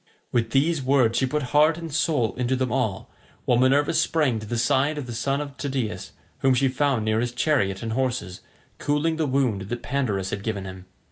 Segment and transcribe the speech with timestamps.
[0.31, 3.11] With these words she put heart and soul into them all,
[3.45, 7.19] while Minerva sprang to the side of the son of Tydeus, whom she found near
[7.19, 8.41] his chariot and horses,
[8.79, 10.87] cooling the wound that Pandarus had given him.